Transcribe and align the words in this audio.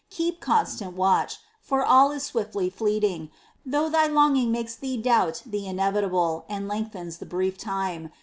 Keep 0.09 0.39
constant 0.41 0.95
watch, 0.97 1.37
for 1.61 1.85
all 1.85 2.09
is 2.09 2.23
swiftly 2.23 2.71
fleeting, 2.71 3.29
though 3.63 3.87
thy 3.87 4.07
longing 4.07 4.51
makes 4.51 4.75
thee 4.75 4.97
doubt 4.99 5.43
the 5.45 5.67
in 5.67 5.75
evitable, 5.77 6.43
and 6.49 6.67
lengthens 6.67 7.19
the 7.19 7.25
brief 7.27 7.55
time. 7.55 8.11